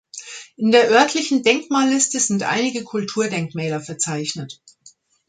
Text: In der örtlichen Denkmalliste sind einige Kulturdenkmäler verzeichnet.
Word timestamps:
In 0.57 0.71
der 0.71 0.89
örtlichen 0.89 1.43
Denkmalliste 1.43 2.19
sind 2.19 2.41
einige 2.41 2.83
Kulturdenkmäler 2.83 3.79
verzeichnet. 3.79 4.59